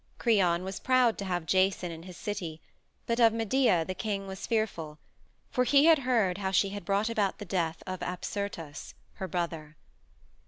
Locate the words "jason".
1.45-1.91